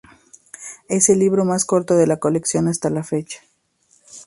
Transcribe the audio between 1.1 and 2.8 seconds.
libro más corto de la colección